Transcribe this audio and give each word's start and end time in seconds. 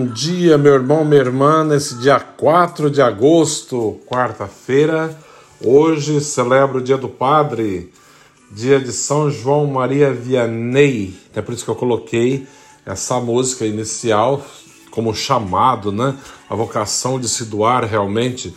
Bom 0.00 0.06
dia, 0.06 0.56
meu 0.56 0.72
irmão, 0.72 1.04
minha 1.04 1.20
irmã, 1.20 1.62
nesse 1.62 1.94
dia 1.98 2.18
4 2.18 2.90
de 2.90 3.02
agosto, 3.02 4.00
quarta-feira. 4.06 5.14
Hoje 5.62 6.22
celebro 6.22 6.78
o 6.78 6.82
Dia 6.82 6.96
do 6.96 7.06
Padre, 7.06 7.92
dia 8.50 8.80
de 8.80 8.92
São 8.92 9.30
João 9.30 9.66
Maria 9.66 10.10
Vianney. 10.10 11.14
É 11.34 11.42
por 11.42 11.52
isso 11.52 11.66
que 11.66 11.70
eu 11.70 11.74
coloquei 11.74 12.46
essa 12.86 13.20
música 13.20 13.66
inicial 13.66 14.42
como 14.90 15.14
chamado, 15.14 15.92
né? 15.92 16.16
A 16.48 16.54
vocação 16.54 17.20
de 17.20 17.28
se 17.28 17.44
doar 17.44 17.84
realmente. 17.84 18.56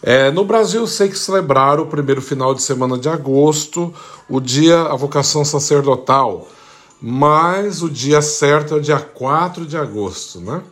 É, 0.00 0.30
no 0.30 0.44
Brasil, 0.44 0.86
sei 0.86 1.08
que 1.08 1.18
celebraram 1.18 1.82
o 1.82 1.86
primeiro 1.88 2.22
final 2.22 2.54
de 2.54 2.62
semana 2.62 2.96
de 2.96 3.08
agosto, 3.08 3.92
o 4.28 4.38
dia, 4.38 4.80
a 4.82 4.94
vocação 4.94 5.44
sacerdotal 5.44 6.46
mas 7.00 7.82
o 7.82 7.88
dia 7.88 8.20
certo 8.20 8.74
é 8.74 8.76
o 8.76 8.80
dia 8.80 8.98
4 8.98 9.64
de 9.64 9.76
agosto, 9.76 10.40
né? 10.40 10.62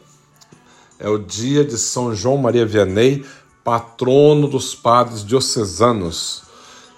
É 0.99 1.09
o 1.09 1.19
dia 1.19 1.65
de 1.65 1.77
São 1.77 2.15
João 2.15 2.37
Maria 2.37 2.65
Vianney, 2.65 3.25
patrono 3.63 4.49
dos 4.49 4.75
padres 4.75 5.25
diocesanos. 5.25 6.43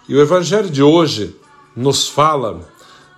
E 0.09 0.15
o 0.15 0.21
evangelho 0.21 0.71
de 0.71 0.83
hoje 0.83 1.37
nos 1.77 2.09
fala 2.09 2.61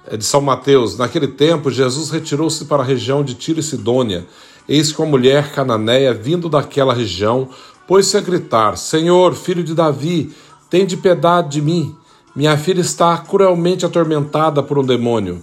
é 0.06 0.16
de 0.16 0.24
São 0.24 0.40
Mateus, 0.40 0.96
naquele 0.96 1.28
tempo 1.28 1.70
Jesus 1.70 2.10
retirou-se 2.10 2.64
para 2.64 2.82
a 2.82 2.86
região 2.86 3.22
de 3.22 3.34
Tiro 3.34 3.60
e 3.60 3.62
Sidônia. 3.62 4.26
Eis 4.68 4.90
que 4.90 5.00
uma 5.00 5.10
mulher 5.10 5.52
cananeia, 5.52 6.14
vindo 6.14 6.48
daquela 6.48 6.94
região, 6.94 7.48
pôs-se 7.86 8.16
a 8.16 8.20
gritar: 8.20 8.76
Senhor, 8.76 9.34
filho 9.34 9.62
de 9.62 9.74
Davi, 9.74 10.34
tem 10.68 10.86
de 10.86 10.96
piedade 10.96 11.50
de 11.50 11.62
mim. 11.62 11.94
Minha 12.34 12.56
filha 12.56 12.80
está 12.80 13.16
cruelmente 13.18 13.84
atormentada 13.84 14.62
por 14.62 14.78
um 14.78 14.84
demônio. 14.84 15.42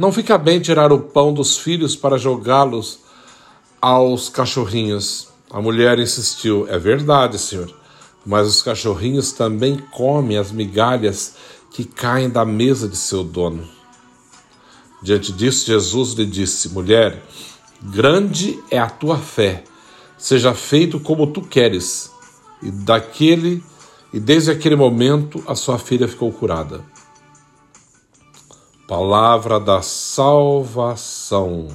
não 0.00 0.10
fica 0.10 0.38
bem 0.38 0.58
tirar 0.58 0.94
o 0.94 0.98
pão 0.98 1.30
dos 1.30 1.58
filhos 1.58 1.94
para 1.94 2.16
jogá-los 2.16 3.00
aos 3.82 4.30
cachorrinhos. 4.30 5.28
A 5.50 5.60
mulher 5.60 5.98
insistiu: 5.98 6.66
É 6.70 6.78
verdade, 6.78 7.38
senhor, 7.38 7.70
mas 8.24 8.48
os 8.48 8.62
cachorrinhos 8.62 9.32
também 9.32 9.76
comem 9.92 10.38
as 10.38 10.50
migalhas 10.50 11.34
que 11.70 11.84
caem 11.84 12.30
da 12.30 12.46
mesa 12.46 12.88
de 12.88 12.96
seu 12.96 13.22
dono. 13.22 13.68
Diante 15.02 15.32
disso, 15.32 15.66
Jesus 15.66 16.14
lhe 16.14 16.24
disse: 16.24 16.70
Mulher, 16.70 17.22
grande 17.82 18.58
é 18.70 18.78
a 18.78 18.88
tua 18.88 19.18
fé, 19.18 19.64
seja 20.16 20.54
feito 20.54 20.98
como 20.98 21.26
tu 21.26 21.42
queres. 21.42 22.10
E 22.62 22.70
daquele 22.70 23.62
e 24.14 24.18
desde 24.18 24.50
aquele 24.50 24.76
momento 24.76 25.44
a 25.46 25.54
sua 25.54 25.78
filha 25.78 26.08
ficou 26.08 26.32
curada. 26.32 26.82
Palavra 28.90 29.60
da 29.60 29.82
salvação. 29.82 31.68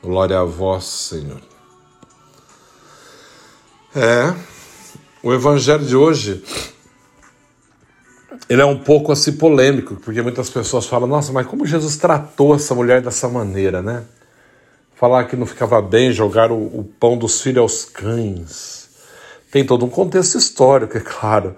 Glória 0.00 0.38
a 0.38 0.44
vós, 0.44 0.84
Senhor. 0.84 1.40
É, 3.92 4.32
o 5.20 5.32
evangelho 5.32 5.84
de 5.84 5.96
hoje 5.96 6.44
ele 8.48 8.62
é 8.62 8.64
um 8.64 8.78
pouco 8.78 9.10
assim 9.10 9.32
polêmico, 9.32 9.96
porque 9.96 10.22
muitas 10.22 10.48
pessoas 10.48 10.86
falam: 10.86 11.08
"Nossa, 11.08 11.32
mas 11.32 11.44
como 11.44 11.66
Jesus 11.66 11.96
tratou 11.96 12.54
essa 12.54 12.72
mulher 12.72 13.02
dessa 13.02 13.28
maneira, 13.28 13.82
né?" 13.82 14.04
Falar 14.94 15.24
que 15.24 15.34
não 15.34 15.46
ficava 15.46 15.82
bem 15.82 16.12
jogar 16.12 16.52
o, 16.52 16.54
o 16.54 16.84
pão 16.84 17.18
dos 17.18 17.40
filhos 17.42 17.62
aos 17.62 17.84
cães. 17.84 18.90
Tem 19.50 19.66
todo 19.66 19.84
um 19.84 19.90
contexto 19.90 20.38
histórico, 20.38 20.96
é 20.96 21.00
claro 21.00 21.56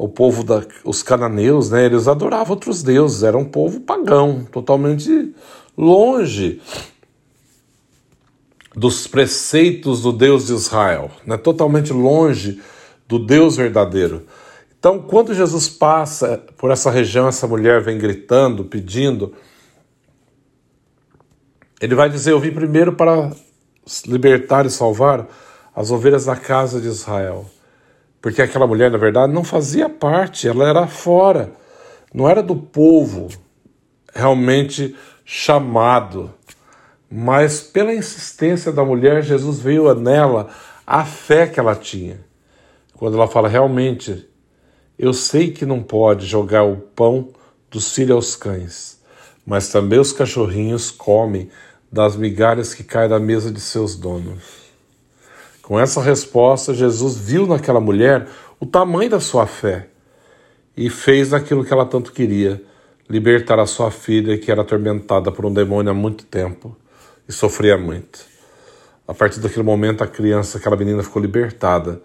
o 0.00 0.08
povo 0.08 0.42
da, 0.42 0.64
os 0.82 1.02
cananeus, 1.02 1.68
né, 1.70 1.84
eles 1.84 2.08
adoravam 2.08 2.54
outros 2.54 2.82
deuses, 2.82 3.22
era 3.22 3.36
um 3.36 3.44
povo 3.44 3.80
pagão, 3.80 4.46
totalmente 4.50 5.34
longe 5.76 6.58
dos 8.74 9.06
preceitos 9.06 10.00
do 10.00 10.10
Deus 10.10 10.46
de 10.46 10.54
Israel, 10.54 11.10
né, 11.26 11.36
totalmente 11.36 11.92
longe 11.92 12.62
do 13.06 13.18
Deus 13.18 13.58
verdadeiro. 13.58 14.24
Então, 14.78 15.00
quando 15.00 15.34
Jesus 15.34 15.68
passa 15.68 16.42
por 16.56 16.70
essa 16.70 16.90
região, 16.90 17.28
essa 17.28 17.46
mulher 17.46 17.82
vem 17.82 17.98
gritando, 17.98 18.64
pedindo, 18.64 19.34
ele 21.78 21.94
vai 21.94 22.08
dizer: 22.08 22.32
Eu 22.32 22.40
vim 22.40 22.50
primeiro 22.50 22.94
para 22.94 23.30
libertar 24.06 24.64
e 24.64 24.70
salvar 24.70 25.28
as 25.76 25.90
ovelhas 25.90 26.24
da 26.24 26.36
casa 26.36 26.80
de 26.80 26.86
Israel. 26.86 27.44
Porque 28.20 28.42
aquela 28.42 28.66
mulher, 28.66 28.90
na 28.90 28.98
verdade, 28.98 29.32
não 29.32 29.42
fazia 29.42 29.88
parte, 29.88 30.46
ela 30.46 30.68
era 30.68 30.86
fora, 30.86 31.52
não 32.12 32.28
era 32.28 32.42
do 32.42 32.54
povo 32.54 33.28
realmente 34.14 34.94
chamado. 35.24 36.32
Mas 37.10 37.60
pela 37.60 37.94
insistência 37.94 38.70
da 38.70 38.84
mulher, 38.84 39.22
Jesus 39.22 39.58
veio 39.58 39.94
nela 39.94 40.48
a 40.86 41.04
fé 41.04 41.46
que 41.46 41.58
ela 41.58 41.74
tinha. 41.74 42.20
Quando 42.94 43.16
ela 43.16 43.26
fala, 43.26 43.48
realmente, 43.48 44.28
eu 44.98 45.14
sei 45.14 45.50
que 45.50 45.64
não 45.64 45.82
pode 45.82 46.26
jogar 46.26 46.64
o 46.64 46.76
pão 46.76 47.30
dos 47.70 47.94
filhos 47.94 48.16
aos 48.16 48.36
cães, 48.36 49.00
mas 49.46 49.68
também 49.70 49.98
os 49.98 50.12
cachorrinhos 50.12 50.90
comem 50.90 51.48
das 51.90 52.16
migalhas 52.16 52.74
que 52.74 52.84
caem 52.84 53.08
da 53.08 53.18
mesa 53.18 53.50
de 53.50 53.60
seus 53.60 53.96
donos. 53.96 54.59
Com 55.70 55.78
essa 55.78 56.02
resposta, 56.02 56.74
Jesus 56.74 57.16
viu 57.16 57.46
naquela 57.46 57.78
mulher 57.78 58.26
o 58.58 58.66
tamanho 58.66 59.08
da 59.08 59.20
sua 59.20 59.46
fé 59.46 59.86
e 60.76 60.90
fez 60.90 61.32
aquilo 61.32 61.64
que 61.64 61.72
ela 61.72 61.86
tanto 61.86 62.10
queria: 62.10 62.60
libertar 63.08 63.60
a 63.60 63.66
sua 63.66 63.88
filha, 63.88 64.36
que 64.36 64.50
era 64.50 64.62
atormentada 64.62 65.30
por 65.30 65.46
um 65.46 65.54
demônio 65.54 65.92
há 65.92 65.94
muito 65.94 66.24
tempo 66.24 66.76
e 67.28 67.32
sofria 67.32 67.78
muito. 67.78 68.18
A 69.06 69.14
partir 69.14 69.38
daquele 69.38 69.62
momento, 69.62 70.02
a 70.02 70.08
criança, 70.08 70.58
aquela 70.58 70.74
menina, 70.74 71.04
ficou 71.04 71.22
libertada 71.22 72.02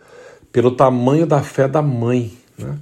pelo 0.51 0.69
tamanho 0.69 1.25
da 1.25 1.41
fé 1.41 1.67
da 1.67 1.81
mãe, 1.81 2.37
né? 2.55 2.77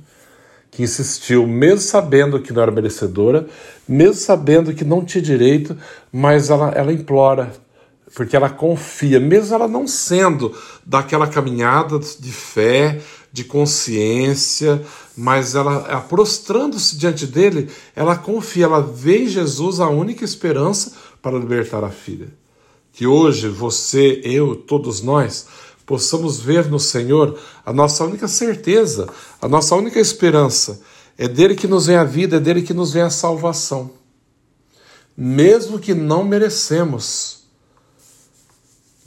que 0.69 0.83
insistiu, 0.83 1.47
mesmo 1.47 1.79
sabendo 1.79 2.41
que 2.41 2.51
não 2.51 2.61
era 2.61 2.71
merecedora, 2.73 3.47
mesmo 3.87 4.15
sabendo 4.15 4.73
que 4.73 4.83
não 4.83 5.05
tinha 5.05 5.21
direito, 5.21 5.77
mas 6.11 6.49
ela, 6.49 6.71
ela 6.71 6.91
implora 6.91 7.53
porque 8.13 8.35
ela 8.35 8.49
confia, 8.49 9.19
mesmo 9.19 9.55
ela 9.55 9.67
não 9.67 9.87
sendo 9.87 10.55
daquela 10.85 11.27
caminhada 11.27 11.97
de 11.97 12.31
fé, 12.31 13.01
de 13.31 13.43
consciência, 13.43 14.83
mas 15.17 15.55
ela, 15.55 15.99
prostrando-se 16.01 16.95
diante 16.95 17.25
dele, 17.25 17.69
ela 17.95 18.15
confia, 18.15 18.65
ela 18.65 18.81
vê 18.81 19.23
em 19.23 19.27
Jesus 19.27 19.79
a 19.79 19.89
única 19.89 20.23
esperança 20.23 20.93
para 21.21 21.37
libertar 21.37 21.83
a 21.83 21.89
filha. 21.89 22.27
Que 22.91 23.07
hoje 23.07 23.47
você, 23.47 24.21
eu, 24.23 24.55
todos 24.55 25.01
nós, 25.01 25.47
possamos 25.83 26.39
ver 26.39 26.69
no 26.69 26.79
Senhor 26.79 27.39
a 27.65 27.73
nossa 27.73 28.03
única 28.03 28.27
certeza, 28.27 29.09
a 29.41 29.47
nossa 29.47 29.75
única 29.75 29.99
esperança. 29.99 30.81
É 31.17 31.27
dele 31.27 31.55
que 31.55 31.67
nos 31.67 31.87
vem 31.87 31.95
a 31.95 32.03
vida, 32.03 32.37
é 32.37 32.39
dele 32.39 32.61
que 32.61 32.73
nos 32.73 32.93
vem 32.93 33.01
a 33.01 33.09
salvação. 33.09 33.91
Mesmo 35.17 35.79
que 35.79 35.95
não 35.95 36.23
merecemos 36.23 37.42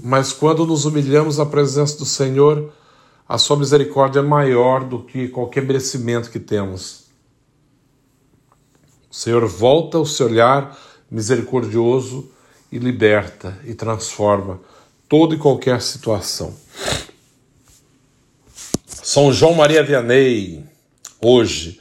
mas 0.02 0.32
quando 0.32 0.66
nos 0.66 0.84
humilhamos 0.84 1.40
à 1.40 1.46
presença 1.46 1.98
do 1.98 2.04
Senhor, 2.04 2.72
a 3.28 3.38
sua 3.38 3.56
misericórdia 3.56 4.20
é 4.20 4.22
maior 4.22 4.84
do 4.84 5.02
que 5.02 5.28
qualquer 5.28 5.64
merecimento 5.64 6.30
que 6.30 6.38
temos. 6.38 7.06
O 9.10 9.14
Senhor 9.14 9.46
volta 9.46 9.98
o 9.98 10.06
seu 10.06 10.26
olhar 10.26 10.78
misericordioso 11.10 12.30
e 12.70 12.78
liberta 12.78 13.58
e 13.64 13.74
transforma 13.74 14.60
toda 15.08 15.34
e 15.34 15.38
qualquer 15.38 15.80
situação. 15.80 16.54
São 18.86 19.32
João 19.32 19.54
Maria 19.54 19.82
Vianney, 19.82 20.64
hoje, 21.20 21.80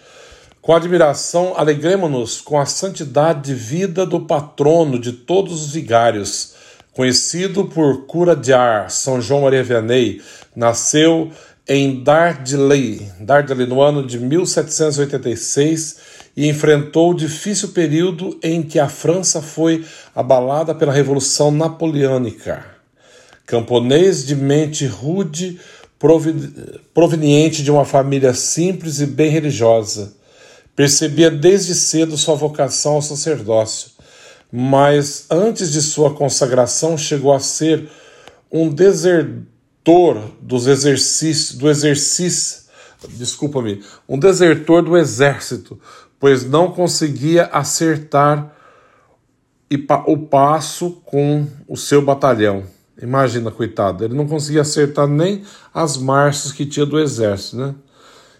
com 0.62 0.74
admiração, 0.74 1.54
alegremos-nos 1.56 2.40
com 2.40 2.60
a 2.60 2.66
santidade 2.66 3.48
de 3.48 3.54
vida 3.54 4.06
do 4.06 4.22
patrono 4.22 4.98
de 4.98 5.12
todos 5.12 5.62
os 5.62 5.74
vigários 5.74 6.55
Conhecido 6.96 7.66
por 7.66 8.06
cura 8.06 8.34
de 8.34 8.54
ar, 8.54 8.90
São 8.90 9.20
João 9.20 9.42
Maria 9.42 9.62
Vianney 9.62 10.22
nasceu 10.56 11.30
em 11.68 12.02
Dardilly, 12.02 13.12
Dardilly 13.20 13.66
no 13.66 13.82
ano 13.82 14.02
de 14.08 14.18
1786 14.18 15.98
e 16.38 16.48
enfrentou 16.48 17.12
o 17.12 17.16
difícil 17.16 17.70
período 17.70 18.40
em 18.42 18.64
que 18.64 18.80
a 18.80 18.88
França 18.88 19.42
foi 19.42 19.84
abalada 20.16 20.74
pela 20.74 20.94
Revolução 20.94 21.52
Napoleônica. 21.52 22.66
Camponês 23.46 24.26
de 24.26 24.34
mente 24.34 24.86
rude, 24.86 25.60
proveniente 26.94 27.62
de 27.62 27.72
uma 27.72 27.84
família 27.84 28.34
simples 28.34 29.02
e 29.02 29.06
bem 29.06 29.30
religiosa, 29.30 30.14
percebia 30.74 31.30
desde 31.30 31.76
cedo 31.76 32.16
sua 32.16 32.36
vocação 32.36 32.94
ao 32.94 33.02
sacerdócio, 33.02 33.95
mas 34.58 35.26
antes 35.30 35.70
de 35.74 35.82
sua 35.82 36.14
consagração 36.14 36.98
chegou 36.98 37.34
a 37.34 37.42
ser 37.42 37.90
um 38.50 38.70
desertor 38.70 40.32
dos 40.42 40.66
exercícios, 40.66 41.58
do 41.58 41.70
exercício, 41.70 42.64
desculpa-me, 43.10 43.84
um 44.08 44.18
desertor 44.18 44.82
do 44.82 44.96
exército, 44.96 45.78
pois 46.18 46.46
não 46.46 46.72
conseguia 46.72 47.48
acertar 47.48 48.56
o 50.08 50.18
passo 50.20 51.02
com 51.04 51.46
o 51.68 51.76
seu 51.76 52.02
batalhão. 52.02 52.64
Imagina, 53.02 53.52
coitado, 53.52 54.06
ele 54.06 54.16
não 54.16 54.26
conseguia 54.26 54.62
acertar 54.62 55.06
nem 55.06 55.44
as 55.74 55.98
marchas 55.98 56.54
que 56.54 56.66
tinha 56.66 56.86
do 56.86 56.98
exército, 56.98 57.58
né? 57.58 57.76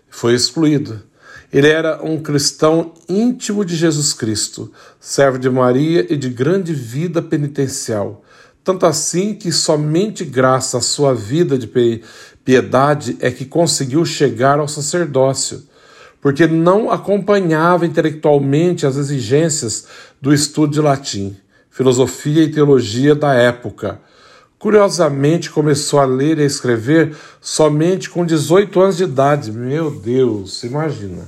Foi 0.10 0.34
excluído. 0.34 1.04
Ele 1.52 1.68
era 1.68 2.04
um 2.04 2.20
cristão 2.20 2.94
íntimo 3.08 3.64
de 3.64 3.76
Jesus 3.76 4.14
Cristo, 4.14 4.72
servo 5.00 5.38
de 5.38 5.50
Maria 5.50 6.06
e 6.10 6.18
de 6.18 6.30
grande 6.30 6.74
vida 6.74 7.22
penitencial. 7.22 8.24
Tanto 8.64 8.86
assim 8.86 9.34
que 9.34 9.52
somente 9.52 10.26
graças 10.26 10.76
à 10.76 10.82
sua 10.82 11.14
vida 11.14 11.58
de 11.58 11.70
piedade 12.44 13.18
é 13.20 13.30
que 13.30 13.46
conseguiu 13.46 14.04
chegar 14.06 14.60
ao 14.60 14.68
sacerdócio 14.68 15.64
porque 16.26 16.48
não 16.48 16.90
acompanhava 16.90 17.86
intelectualmente 17.86 18.84
as 18.84 18.96
exigências 18.96 19.86
do 20.20 20.34
estudo 20.34 20.74
de 20.74 20.82
latim, 20.82 21.38
filosofia 21.70 22.42
e 22.42 22.50
teologia 22.50 23.14
da 23.14 23.36
época. 23.36 24.02
Curiosamente, 24.58 25.52
começou 25.52 26.00
a 26.00 26.06
ler 26.06 26.40
e 26.40 26.44
a 26.44 26.46
escrever 26.46 27.16
somente 27.42 28.10
com 28.10 28.26
18 28.26 28.80
anos 28.80 28.98
de 28.98 29.04
idade. 29.04 29.52
Meu 29.52 29.92
Deus, 29.92 30.64
imagina. 30.64 31.28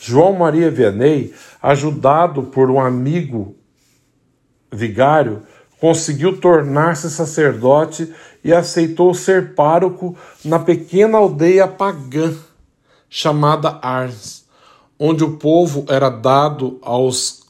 João 0.00 0.32
Maria 0.32 0.70
Vianney, 0.70 1.32
ajudado 1.62 2.42
por 2.42 2.70
um 2.70 2.80
amigo 2.80 3.54
vigário, 4.72 5.42
conseguiu 5.80 6.40
tornar-se 6.40 7.08
sacerdote 7.10 8.12
e 8.42 8.52
aceitou 8.52 9.14
ser 9.14 9.54
pároco 9.54 10.16
na 10.44 10.58
pequena 10.58 11.18
aldeia 11.18 11.68
pagã 11.68 12.34
chamada 13.08 13.78
Ars, 13.82 14.44
onde 14.98 15.22
o 15.22 15.36
povo 15.36 15.84
era 15.88 16.08
dado 16.08 16.78
aos 16.82 17.41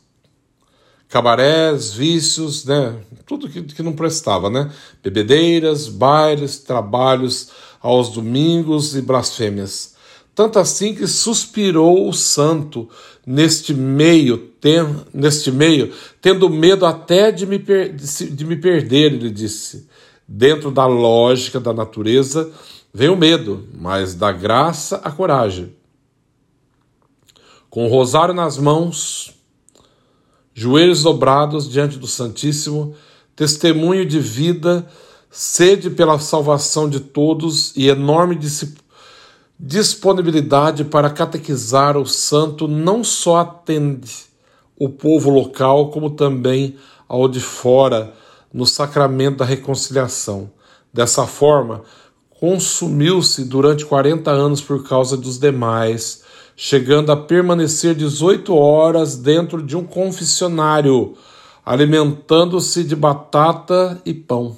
cabarés, 1.12 1.93
vícios, 1.93 2.64
né? 2.64 2.97
tudo 3.26 3.49
que, 3.49 3.62
que 3.62 3.82
não 3.82 3.93
prestava, 3.93 4.50
né? 4.50 4.73
Bebedeiras, 5.03 5.87
bailes, 5.87 6.59
trabalhos 6.59 7.50
aos 7.81 8.09
domingos 8.09 8.97
e 8.97 9.03
blasfêmias. 9.03 9.94
Tanto 10.35 10.59
assim 10.59 10.94
que 10.94 11.06
suspirou 11.06 12.09
o 12.09 12.12
santo 12.12 12.88
neste 13.26 13.75
meio, 13.75 14.38
tem, 14.38 14.79
neste 15.12 15.53
meio, 15.53 15.93
tendo 16.20 16.49
medo 16.49 16.87
até 16.87 17.31
de 17.31 17.47
me, 17.47 17.59
per, 17.59 17.93
de, 17.93 18.31
de 18.31 18.44
me 18.44 18.56
perder, 18.56 19.12
ele 19.12 19.31
disse. 19.31 19.87
Dentro 20.26 20.70
da 20.70 20.87
lógica 20.87 21.61
da 21.61 21.73
natureza, 21.75 22.50
Vem 22.94 23.09
o 23.09 23.17
medo, 23.17 23.67
mas 23.73 24.14
da 24.14 24.31
graça 24.31 25.00
a 25.03 25.11
coragem. 25.11 25.75
Com 27.70 27.87
o 27.87 27.88
rosário 27.88 28.35
nas 28.35 28.59
mãos, 28.59 29.32
joelhos 30.54 31.02
dobrados 31.02 31.69
diante 31.70 31.99
do 31.99 32.06
Santíssimo, 32.06 32.94
testemunho 33.34 34.04
de 34.04 34.19
vida, 34.20 34.87
sede 35.31 35.88
pela 35.90 36.19
salvação 36.19 36.88
de 36.88 37.00
todos 37.00 37.75
e 37.76 37.88
enorme 37.88 38.38
disponibilidade 39.58 40.84
para 40.84 41.08
catequizar 41.08 41.96
o 41.96 42.06
santo, 42.06 42.69
não 42.69 43.02
só 43.02 43.38
atende 43.38 44.12
o 44.78 44.88
povo 44.88 45.31
local, 45.31 45.90
como 45.90 46.10
também 46.10 46.76
ao 47.08 47.28
de 47.28 47.40
fora, 47.40 48.12
no 48.52 48.66
sacramento 48.66 49.38
da 49.38 49.44
reconciliação. 49.44 50.50
Dessa 50.93 51.26
forma, 51.26 51.82
consumiu-se 52.38 53.44
durante 53.44 53.84
40 53.84 54.31
anos 54.31 54.60
por 54.60 54.87
causa 54.87 55.16
dos 55.16 55.38
demais, 55.38 56.22
chegando 56.56 57.11
a 57.11 57.16
permanecer 57.16 57.94
18 57.94 58.54
horas 58.54 59.16
dentro 59.16 59.62
de 59.62 59.76
um 59.76 59.85
confessionário, 59.85 61.14
alimentando-se 61.64 62.85
de 62.85 62.94
batata 62.94 64.00
e 64.04 64.12
pão. 64.12 64.56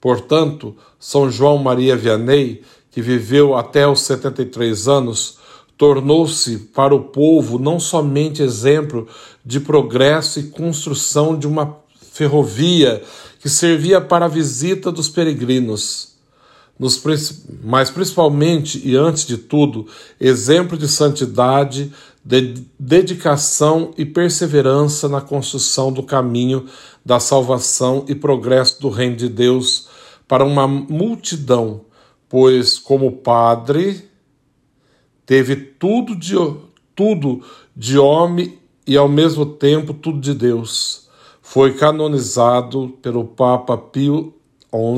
Portanto, 0.00 0.76
São 0.98 1.30
João 1.30 1.58
Maria 1.58 1.96
Vianney, 1.96 2.62
que 2.90 3.02
viveu 3.02 3.56
até 3.56 3.86
os 3.86 4.00
73 4.00 4.88
anos, 4.88 5.38
tornou-se 5.76 6.58
para 6.58 6.94
o 6.94 7.04
povo 7.04 7.58
não 7.58 7.78
somente 7.78 8.42
exemplo 8.42 9.06
de 9.44 9.60
progresso 9.60 10.40
e 10.40 10.44
construção 10.44 11.38
de 11.38 11.46
uma 11.46 11.76
ferrovia 12.12 13.02
que 13.40 13.48
servia 13.48 14.00
para 14.00 14.24
a 14.24 14.28
visita 14.28 14.90
dos 14.90 15.08
peregrinos, 15.08 16.15
nos, 16.78 17.02
mas 17.62 17.90
principalmente 17.90 18.80
e 18.86 18.96
antes 18.96 19.26
de 19.26 19.38
tudo, 19.38 19.86
exemplo 20.20 20.76
de 20.76 20.88
santidade, 20.88 21.92
de 22.24 22.66
dedicação 22.78 23.92
e 23.96 24.04
perseverança 24.04 25.08
na 25.08 25.20
construção 25.20 25.92
do 25.92 26.02
caminho 26.02 26.66
da 27.04 27.20
salvação 27.20 28.04
e 28.08 28.14
progresso 28.14 28.80
do 28.80 28.90
Reino 28.90 29.16
de 29.16 29.28
Deus 29.28 29.88
para 30.26 30.44
uma 30.44 30.66
multidão, 30.66 31.82
pois, 32.28 32.78
como 32.78 33.12
padre, 33.12 34.08
teve 35.24 35.54
tudo 35.54 36.16
de, 36.16 36.34
tudo 36.94 37.42
de 37.76 37.96
homem 37.96 38.58
e 38.86 38.96
ao 38.96 39.08
mesmo 39.08 39.46
tempo 39.46 39.94
tudo 39.94 40.20
de 40.20 40.34
Deus. 40.34 41.08
Foi 41.40 41.74
canonizado 41.74 42.98
pelo 43.00 43.24
Papa 43.24 43.78
Pio 43.78 44.34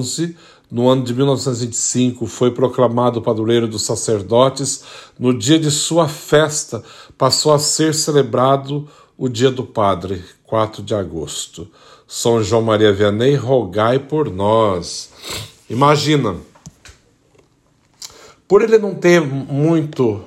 XI 0.03 0.35
no 0.71 0.89
ano 0.89 1.03
de 1.03 1.15
1925, 1.15 2.27
foi 2.27 2.51
proclamado 2.51 3.23
padroeiro 3.23 3.67
dos 3.67 3.87
sacerdotes. 3.87 4.85
No 5.19 5.37
dia 5.37 5.59
de 5.59 5.71
sua 5.71 6.07
festa, 6.09 6.83
passou 7.17 7.53
a 7.53 7.59
ser 7.59 7.95
celebrado 7.95 8.87
o 9.17 9.29
Dia 9.29 9.51
do 9.51 9.65
Padre, 9.65 10.23
4 10.45 10.83
de 10.83 10.95
agosto. 10.95 11.69
São 12.07 12.43
João 12.43 12.63
Maria 12.63 12.93
Vianney, 12.93 13.35
rogai 13.35 13.99
por 13.99 14.31
nós. 14.31 15.11
Imagina, 15.71 16.37
por 18.47 18.63
ele 18.63 18.79
não 18.79 18.95
ter 18.95 19.21
muito 19.21 20.23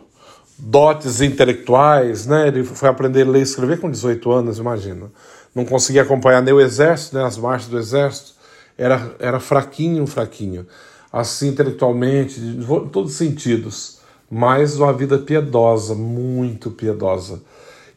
dotes 0.57 1.21
intelectuais, 1.21 2.25
né? 2.25 2.47
Ele 2.47 2.63
foi 2.63 2.89
aprender 2.89 3.27
a 3.27 3.29
ler 3.29 3.39
e 3.39 3.43
escrever 3.43 3.79
com 3.79 3.89
18 3.89 4.31
anos, 4.31 4.59
imagina. 4.59 5.11
Não 5.53 5.65
conseguia 5.65 6.03
acompanhar 6.03 6.41
nem 6.41 6.53
o 6.53 6.61
exército, 6.61 7.15
né? 7.15 7.25
As 7.25 7.37
marchas 7.37 7.69
do 7.69 7.79
exército 7.79 8.40
era, 8.77 9.15
era 9.19 9.39
fraquinho, 9.39 10.05
fraquinho, 10.07 10.65
assim 11.11 11.49
intelectualmente, 11.49 12.39
em 12.39 12.63
todos 12.89 13.11
os 13.11 13.17
sentidos, 13.17 13.99
mas 14.29 14.77
uma 14.77 14.93
vida 14.93 15.17
piedosa, 15.17 15.93
muito 15.93 16.71
piedosa. 16.71 17.41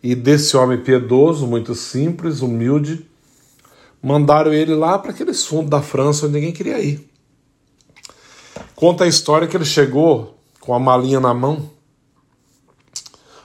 E 0.02 0.14
desse 0.14 0.56
homem 0.56 0.82
piedoso, 0.82 1.46
muito 1.46 1.74
simples, 1.74 2.42
humilde, 2.42 3.06
mandaram 4.02 4.52
ele 4.52 4.74
lá 4.74 4.98
para 4.98 5.12
aqueles 5.12 5.44
fundos 5.46 5.70
da 5.70 5.80
França 5.80 6.26
onde 6.26 6.34
ninguém 6.34 6.52
queria 6.52 6.78
ir. 6.78 7.08
Conta 8.74 9.04
a 9.04 9.08
história 9.08 9.46
que 9.48 9.56
ele 9.56 9.64
chegou 9.64 10.36
com 10.60 10.74
a 10.74 10.78
malinha 10.78 11.20
na 11.20 11.32
mão, 11.32 11.70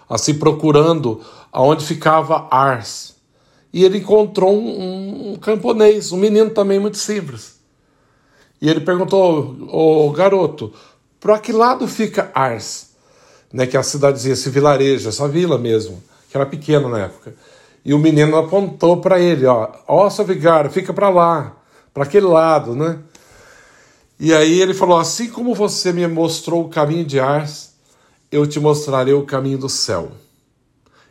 assim 0.09 0.33
procurando 0.33 1.21
aonde 1.51 1.85
ficava 1.85 2.47
Ars 2.51 3.18
e 3.71 3.83
ele 3.83 3.99
encontrou 3.99 4.53
um, 4.53 5.33
um, 5.33 5.35
camponês, 5.35 6.11
um 6.11 6.17
menino 6.17 6.49
também 6.49 6.79
muito 6.79 6.97
simples. 6.97 7.59
E 8.61 8.69
ele 8.69 8.81
perguntou, 8.81 9.55
o 9.71 10.11
garoto, 10.11 10.73
para 11.19 11.39
que 11.39 11.51
lado 11.51 11.87
fica 11.87 12.31
Ars? 12.33 12.89
Né, 13.51 13.65
que 13.65 13.77
é 13.77 13.79
a 13.79 13.83
cidadezinha, 13.83 14.33
esse 14.33 14.49
vilarejo, 14.49 15.09
essa 15.09 15.27
vila 15.27 15.57
mesmo, 15.57 16.03
que 16.29 16.37
era 16.37 16.45
pequena 16.45 16.87
na 16.87 16.99
época. 17.05 17.33
E 17.83 17.93
o 17.93 17.99
menino 17.99 18.37
apontou 18.37 18.97
para 18.97 19.19
ele, 19.19 19.45
ó, 19.45 19.69
ó, 19.87 20.09
seu 20.09 20.25
vigário, 20.25 20.69
fica 20.69 20.93
para 20.93 21.09
lá, 21.09 21.55
para 21.93 22.03
aquele 22.03 22.27
lado, 22.27 22.75
né? 22.75 22.99
E 24.19 24.33
aí 24.33 24.61
ele 24.61 24.73
falou, 24.73 24.99
assim 24.99 25.29
como 25.29 25.55
você 25.55 25.93
me 25.93 26.05
mostrou 26.05 26.65
o 26.65 26.69
caminho 26.69 27.05
de 27.05 27.19
Ars, 27.19 27.71
eu 28.31 28.45
te 28.45 28.59
mostrarei 28.59 29.13
o 29.13 29.25
caminho 29.25 29.57
do 29.57 29.69
céu. 29.69 30.11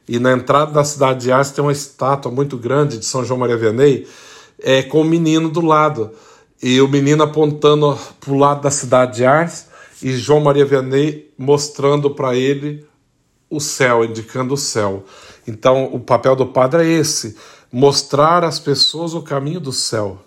E 0.08 0.18
na 0.18 0.32
entrada 0.32 0.72
da 0.72 0.84
cidade 0.84 1.20
de 1.20 1.32
Ars 1.32 1.50
tem 1.50 1.62
uma 1.62 1.72
estátua 1.72 2.32
muito 2.32 2.56
grande 2.56 2.96
de 2.98 3.04
São 3.04 3.24
João 3.24 3.40
Maria 3.40 3.56
Vianney, 3.56 4.06
é, 4.58 4.82
com 4.82 5.02
o 5.02 5.04
menino 5.04 5.50
do 5.50 5.60
lado. 5.60 6.10
E 6.62 6.80
o 6.80 6.88
menino 6.88 7.22
apontando 7.22 7.96
para 8.18 8.32
o 8.32 8.38
lado 8.38 8.62
da 8.62 8.70
cidade 8.70 9.16
de 9.16 9.24
Ars 9.24 9.66
e 10.02 10.16
João 10.16 10.40
Maria 10.40 10.64
Vianney 10.64 11.30
mostrando 11.36 12.10
para 12.10 12.34
ele 12.34 12.86
o 13.50 13.60
céu, 13.60 14.04
indicando 14.04 14.54
o 14.54 14.58
céu. 14.58 15.04
Então, 15.46 15.84
o 15.92 16.00
papel 16.00 16.34
do 16.34 16.46
padre 16.46 16.82
é 16.82 16.98
esse: 16.98 17.36
mostrar 17.70 18.44
às 18.44 18.58
pessoas 18.58 19.14
o 19.14 19.22
caminho 19.22 19.60
do 19.60 19.72
céu. 19.72 20.18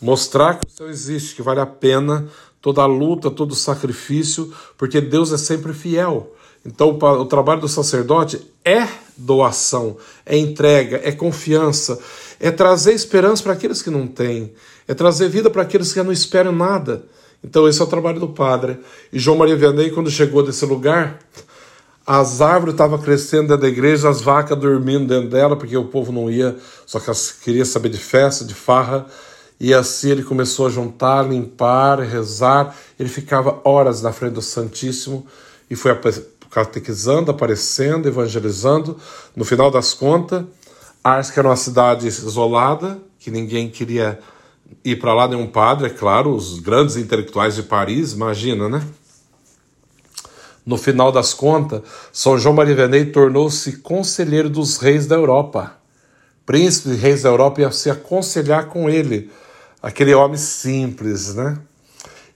Mostrar 0.00 0.58
que 0.58 0.66
o 0.66 0.70
céu 0.70 0.88
existe, 0.88 1.34
que 1.34 1.42
vale 1.42 1.60
a 1.60 1.66
pena 1.66 2.28
toda 2.60 2.82
a 2.82 2.86
luta, 2.86 3.30
todo 3.30 3.52
o 3.52 3.56
sacrifício, 3.56 4.52
porque 4.76 5.00
Deus 5.00 5.32
é 5.32 5.38
sempre 5.38 5.72
fiel. 5.72 6.34
Então, 6.64 6.90
o 6.90 7.24
trabalho 7.26 7.60
do 7.60 7.68
sacerdote 7.68 8.40
é 8.64 8.86
doação, 9.16 9.96
é 10.24 10.36
entrega, 10.36 11.00
é 11.02 11.10
confiança, 11.12 11.98
é 12.38 12.50
trazer 12.50 12.92
esperança 12.92 13.42
para 13.42 13.54
aqueles 13.54 13.82
que 13.82 13.90
não 13.90 14.06
têm, 14.06 14.52
é 14.86 14.94
trazer 14.94 15.28
vida 15.28 15.48
para 15.50 15.62
aqueles 15.62 15.92
que 15.92 16.02
não 16.02 16.12
esperam 16.12 16.52
nada. 16.52 17.04
Então, 17.42 17.68
esse 17.68 17.80
é 17.80 17.84
o 17.84 17.88
trabalho 17.88 18.20
do 18.20 18.28
padre. 18.28 18.78
E 19.12 19.18
João 19.18 19.38
Maria 19.38 19.56
Vianney, 19.56 19.90
quando 19.90 20.10
chegou 20.10 20.42
desse 20.42 20.66
lugar, 20.66 21.18
as 22.06 22.40
árvores 22.40 22.74
estavam 22.74 22.98
crescendo 22.98 23.48
dentro 23.48 23.62
da 23.62 23.68
igreja, 23.68 24.08
as 24.08 24.20
vacas 24.20 24.58
dormindo 24.58 25.06
dentro 25.06 25.28
dela, 25.28 25.56
porque 25.56 25.76
o 25.76 25.84
povo 25.84 26.10
não 26.10 26.30
ia, 26.30 26.56
só 26.86 26.98
que 26.98 27.10
queria 27.44 27.64
saber 27.64 27.90
de 27.90 27.98
festa, 27.98 28.44
de 28.44 28.54
farra. 28.54 29.06
E 29.60 29.74
assim 29.74 30.10
ele 30.10 30.22
começou 30.22 30.66
a 30.66 30.70
juntar, 30.70 31.28
limpar, 31.28 32.00
rezar. 32.00 32.74
Ele 32.98 33.08
ficava 33.08 33.60
horas 33.64 34.00
na 34.00 34.12
frente 34.12 34.32
do 34.32 34.42
Santíssimo 34.42 35.26
e 35.70 35.76
foi 35.76 35.90
catequizando, 36.50 37.30
aparecendo, 37.30 38.08
evangelizando. 38.08 38.96
No 39.34 39.44
final 39.44 39.70
das 39.70 39.94
contas, 39.94 40.44
Ars, 41.02 41.30
que 41.30 41.38
era 41.38 41.48
uma 41.48 41.56
cidade 41.56 42.06
isolada, 42.06 42.98
que 43.18 43.30
ninguém 43.30 43.68
queria 43.68 44.18
ir 44.84 44.96
para 44.96 45.14
lá, 45.14 45.28
nenhum 45.28 45.46
padre, 45.46 45.86
é 45.86 45.90
claro, 45.90 46.34
os 46.34 46.58
grandes 46.58 46.96
intelectuais 46.96 47.54
de 47.54 47.62
Paris, 47.62 48.12
imagina, 48.12 48.68
né? 48.68 48.86
No 50.64 50.76
final 50.76 51.10
das 51.10 51.32
contas, 51.32 51.80
São 52.12 52.38
João 52.38 52.54
Maria 52.54 52.74
Vianney 52.74 53.06
tornou-se 53.06 53.78
conselheiro 53.78 54.50
dos 54.50 54.76
reis 54.76 55.06
da 55.06 55.16
Europa. 55.16 55.72
Príncipe 56.44 56.90
e 56.90 56.94
reis 56.94 57.22
da 57.22 57.30
Europa 57.30 57.62
iam 57.62 57.72
se 57.72 57.88
aconselhar 57.88 58.66
com 58.66 58.88
ele, 58.88 59.30
aquele 59.82 60.14
homem 60.14 60.36
simples, 60.36 61.34
né? 61.34 61.58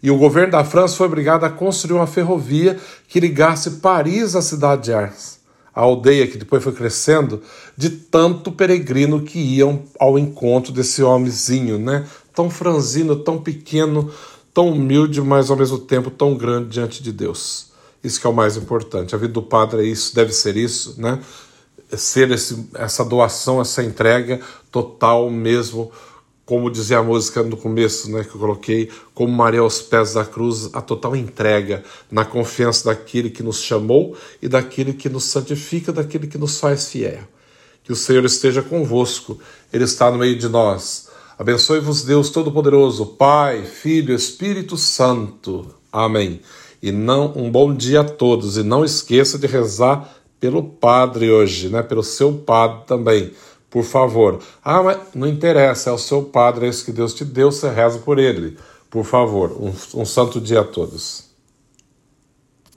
E 0.03 0.11
o 0.11 0.19
governo 0.19 0.51
da 0.53 0.65
França 0.65 0.97
foi 0.97 1.07
obrigado 1.07 1.45
a 1.45 1.51
construir 1.51 1.95
uma 1.95 2.09
ferrovia 2.09 2.79
que 3.07 3.21
ligasse 3.21 3.71
Paris 3.73 4.35
à 4.35 4.43
cidade 4.43 4.85
de 4.85 4.93
Ars, 4.93 5.39
a 5.73 5.83
aldeia 5.83 6.27
que 6.27 6.37
depois 6.37 6.63
foi 6.63 6.73
crescendo, 6.73 7.41
de 7.77 7.89
tanto 7.89 8.51
peregrino 8.51 9.23
que 9.23 9.39
iam 9.39 9.85
ao 9.99 10.19
encontro 10.19 10.73
desse 10.73 11.03
homenzinho, 11.03 11.79
né? 11.79 12.05
Tão 12.35 12.51
franzino, 12.51 13.15
tão 13.15 13.39
pequeno, 13.39 14.11
tão 14.53 14.71
humilde, 14.71 15.21
mas 15.23 15.51
ao 15.51 15.57
mesmo 15.57 15.79
tempo 15.79 16.11
tão 16.11 16.35
grande 16.35 16.71
diante 16.71 17.03
de 17.03 17.13
Deus. 17.13 17.71
Isso 18.03 18.21
que 18.21 18.27
é 18.27 18.31
o 18.31 18.35
mais 18.35 18.57
importante. 18.57 19.15
A 19.15 19.19
vida 19.19 19.33
do 19.33 19.43
padre 19.43 19.83
é 19.83 19.85
isso, 19.85 20.15
deve 20.15 20.33
ser 20.33 20.57
isso, 20.57 21.01
né? 21.01 21.21
Ser 21.91 22.31
esse, 22.33 22.69
essa 22.75 23.05
doação, 23.05 23.61
essa 23.61 23.85
entrega 23.85 24.41
total 24.71 25.31
mesmo 25.31 25.93
como 26.45 26.71
dizia 26.71 26.99
a 26.99 27.03
música 27.03 27.43
no 27.43 27.57
começo, 27.57 28.11
né, 28.11 28.25
que 28.25 28.35
eu 28.35 28.41
coloquei, 28.41 28.91
como 29.15 29.33
Maria 29.33 29.61
aos 29.61 29.81
pés 29.81 30.15
da 30.15 30.25
cruz, 30.25 30.71
a 30.75 30.81
total 30.81 31.15
entrega 31.15 31.85
na 32.11 32.25
confiança 32.25 32.87
daquele 32.87 33.31
que 33.31 33.43
nos 33.43 33.63
chamou 33.63 34.17
e 34.41 34.49
daquele 34.49 34.93
que 34.93 35.09
nos 35.09 35.25
santifica, 35.25 35.93
daquele 35.93 36.27
que 36.27 36.39
nos 36.39 36.59
faz 36.59 36.89
fiel. 36.89 37.21
Que 37.85 37.93
o 37.93 37.97
Senhor 37.97 38.25
esteja 38.25 38.63
convosco, 38.63 39.39
Ele 39.73 39.85
está 39.85 40.11
no 40.11 40.19
meio 40.19 40.37
de 40.37 40.49
nós. 40.49 41.09
Abençoe-vos, 41.39 42.05
Deus 42.05 42.31
Todo-Poderoso, 42.31 43.07
Pai, 43.07 43.65
Filho, 43.65 44.15
Espírito 44.15 44.77
Santo. 44.77 45.75
Amém. 45.91 46.41
E 46.83 46.91
não 46.91 47.33
um 47.37 47.51
bom 47.51 47.73
dia 47.75 48.01
a 48.01 48.05
todos 48.05 48.57
e 48.57 48.63
não 48.63 48.85
esqueça 48.85 49.39
de 49.39 49.47
rezar 49.47 50.17
pelo 50.39 50.63
Padre 50.63 51.31
hoje, 51.31 51.69
né? 51.69 51.83
Pelo 51.83 52.03
seu 52.03 52.33
Padre 52.33 52.85
também 52.87 53.33
por 53.73 53.83
favor. 53.83 54.38
Ah, 54.62 54.83
mas 54.83 54.99
não 55.14 55.26
interessa, 55.26 55.88
é 55.88 55.93
o 55.93 55.99
seu 55.99 56.23
padre, 56.23 56.67
é 56.67 56.69
isso 56.69 56.85
que 56.85 56.93
Deus 56.93 57.14
te 57.14 57.25
deu, 57.25 57.50
você 57.50 57.71
reza 57.71 57.99
por 57.99 58.19
ele. 58.19 58.59
Por 58.91 59.02
favor, 59.02 59.50
um, 59.52 59.73
um 60.00 60.05
santo 60.05 60.38
dia 60.38 60.61
a 60.61 60.64
todos. 60.64 61.32